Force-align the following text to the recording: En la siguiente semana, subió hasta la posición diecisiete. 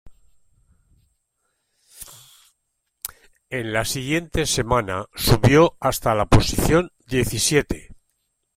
En 3.51 3.71
la 3.71 3.85
siguiente 3.85 4.47
semana, 4.47 5.05
subió 5.13 5.77
hasta 5.79 6.15
la 6.15 6.25
posición 6.25 6.91
diecisiete. 7.05 7.91